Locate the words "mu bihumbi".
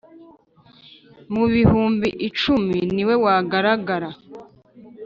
1.33-2.07